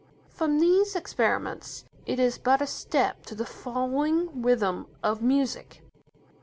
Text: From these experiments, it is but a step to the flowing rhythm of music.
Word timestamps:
From 0.31 0.57
these 0.59 0.95
experiments, 0.95 1.85
it 2.07 2.19
is 2.19 2.39
but 2.39 2.59
a 2.59 2.65
step 2.65 3.23
to 3.27 3.35
the 3.35 3.45
flowing 3.45 4.41
rhythm 4.41 4.87
of 5.03 5.21
music. 5.21 5.83